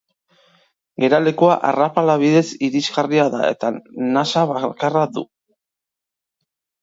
Geralekua 1.01 1.57
arrapala 1.71 2.15
bidez 2.23 2.43
irisgarria 2.69 3.27
da 3.35 3.41
eta 3.49 3.71
nasa 4.15 4.45
bakarra 4.53 5.03
du. 5.19 5.25